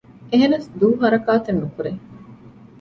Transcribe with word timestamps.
އެހެނަސް 0.31 0.67
ދޫ 0.79 0.87
ހަރަކާތެއްނުކުރޭ 1.01 1.91